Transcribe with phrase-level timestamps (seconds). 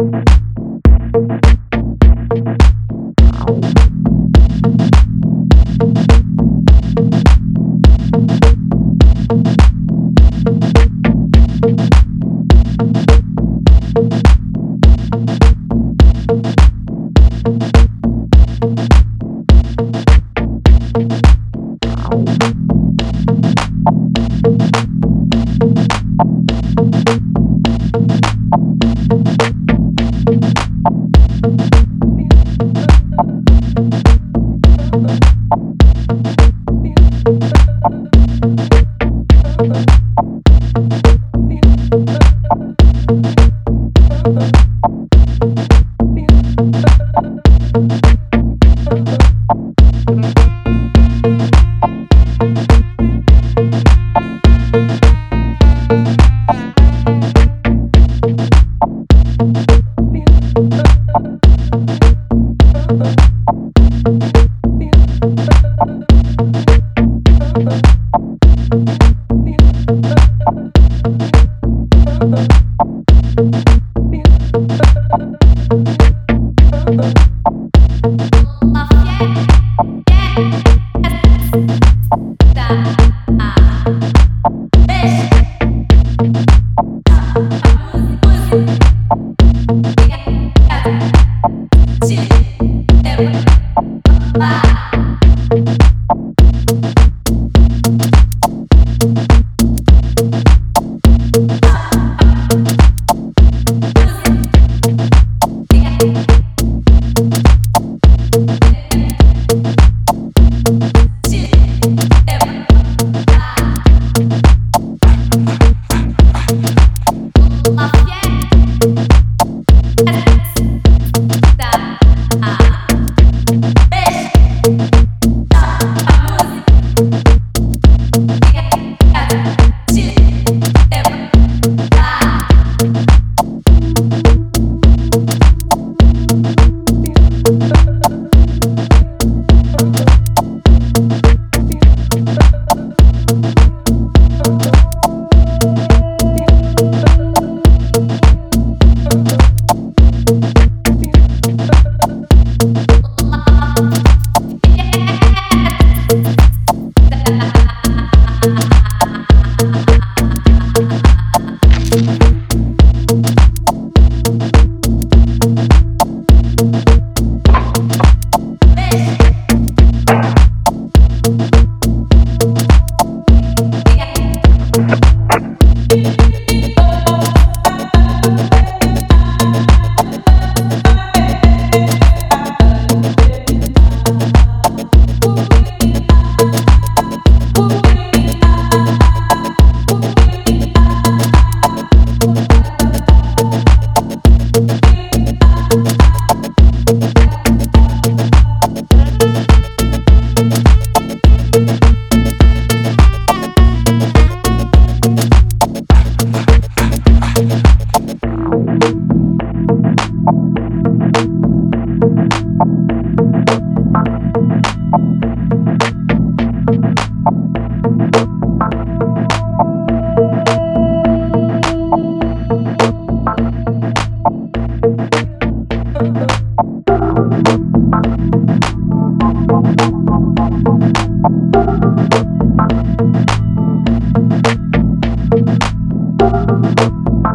[0.00, 0.40] Thank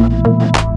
[0.00, 0.69] Thank